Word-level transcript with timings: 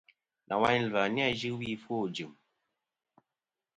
Nawayn 0.47 0.83
ɨ̀lvɨ-a 0.85 1.05
nɨn 1.09 1.31
yɨ 1.39 1.49
wi 1.57 1.67
ɨfwo 1.77 1.95
ɨjɨ̀m. 2.07 2.31